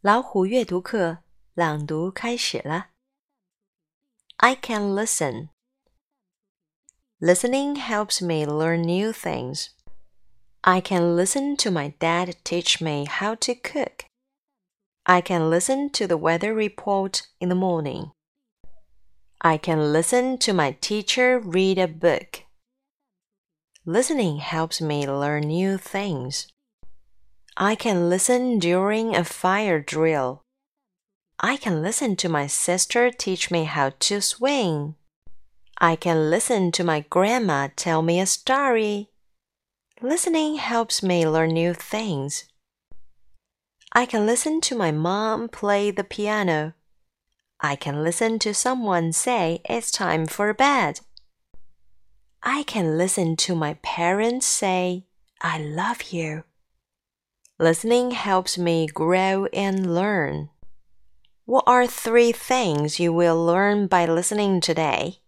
[0.00, 1.18] 老虎阅读课
[1.54, 2.90] 朗读开始了。
[4.36, 5.48] I can listen.
[7.20, 9.70] Listening helps me learn new things.
[10.60, 14.04] I can listen to my dad teach me how to cook.
[15.04, 18.12] I can listen to the weather report in the morning.
[19.38, 22.44] I can listen to my teacher read a book.
[23.84, 26.48] Listening helps me learn new things.
[27.57, 30.43] I can listen during a fire drill.
[31.39, 34.95] I can listen to my sister teach me how to swing.
[35.79, 39.09] I can listen to my grandma tell me a story.
[40.01, 42.45] Listening helps me learn new things.
[43.91, 46.73] I can listen to my mom play the piano.
[47.59, 51.01] I can listen to someone say it's time for bed.
[52.41, 55.03] I can listen to my parents say,
[55.41, 56.45] I love you.
[57.61, 60.49] Listening helps me grow and learn.
[61.45, 65.20] What are three things you will learn by listening today?